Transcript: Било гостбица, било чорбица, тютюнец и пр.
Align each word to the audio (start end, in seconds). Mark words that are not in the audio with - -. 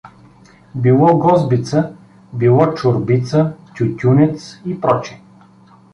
Било 0.75 1.17
гостбица, 1.19 1.93
било 2.33 2.73
чорбица, 2.73 3.53
тютюнец 3.77 4.61
и 4.65 4.81
пр. 4.81 5.01